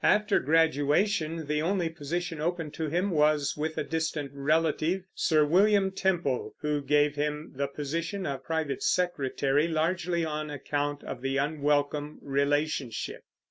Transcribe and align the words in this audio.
After 0.03 0.39
graduation 0.39 1.45
the 1.45 1.61
only 1.61 1.87
position 1.87 2.41
open 2.41 2.71
to 2.71 2.89
him 2.89 3.11
was 3.11 3.53
with 3.55 3.77
a 3.77 3.83
distant 3.83 4.31
relative, 4.33 5.03
Sir 5.13 5.45
William 5.45 5.91
Temple, 5.91 6.55
who 6.61 6.81
gave 6.81 7.15
him 7.15 7.53
the 7.55 7.67
position 7.67 8.25
of 8.25 8.43
private 8.43 8.81
secretary 8.81 9.67
largely 9.67 10.25
on 10.25 10.49
account 10.49 11.03
of 11.03 11.21
the 11.21 11.37
unwelcome 11.37 12.17
relationship. 12.23 13.21